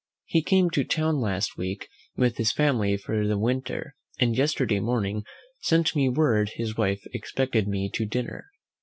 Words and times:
He 0.25 0.41
came 0.41 0.71
to 0.71 0.83
town 0.83 1.19
last 1.21 1.57
week 1.57 1.87
with 2.15 2.37
his 2.37 2.51
family 2.51 2.97
for 2.97 3.27
the 3.27 3.37
winter, 3.37 3.95
and 4.19 4.35
yesterday 4.35 4.79
morning 4.79 5.25
sent 5.59 5.95
me 5.95 6.09
word 6.09 6.49
his 6.55 6.75
wife 6.75 7.03
expected 7.13 7.67
me 7.67 7.87
to 7.93 8.07
dinner. 8.07 8.47